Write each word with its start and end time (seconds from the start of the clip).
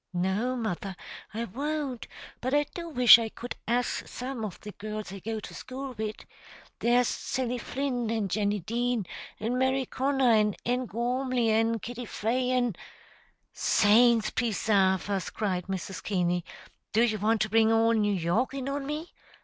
"No, 0.13 0.55
mother, 0.55 0.95
I 1.31 1.43
won't; 1.45 2.07
but 2.41 2.55
I 2.55 2.63
do 2.73 2.89
wish 2.89 3.19
I 3.19 3.29
could 3.29 3.55
ax 3.67 4.01
some 4.09 4.43
of 4.43 4.59
the 4.61 4.71
girls 4.71 5.13
I 5.13 5.19
go 5.19 5.39
to 5.39 5.53
school 5.53 5.93
wid. 5.95 6.25
There's 6.79 7.07
Sally 7.07 7.59
Flynn, 7.59 8.09
and 8.09 8.27
Jenny 8.27 8.61
Dean, 8.61 9.05
an' 9.39 9.59
Mary 9.59 9.85
Connor, 9.85 10.31
and 10.31 10.57
Ann 10.65 10.87
Gormly, 10.87 11.49
an' 11.51 11.77
Kitty 11.77 12.05
Fay, 12.05 12.49
an'" 12.49 12.75
"Saints 13.53 14.31
presarve 14.31 15.07
us!" 15.07 15.29
cried 15.29 15.67
Mrs. 15.67 16.03
Keaney. 16.03 16.43
"Do 16.93 17.03
you 17.03 17.19
want 17.19 17.39
to 17.41 17.49
bring 17.51 17.71
all 17.71 17.91
New 17.91 18.15
York 18.15 18.55
in 18.55 18.67
on 18.69 18.87
me? 18.87 19.11